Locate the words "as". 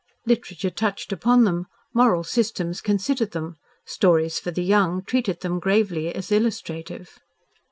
6.11-6.31